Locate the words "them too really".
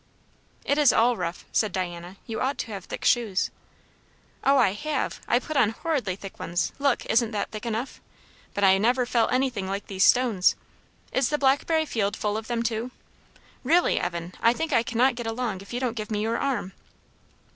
12.47-13.99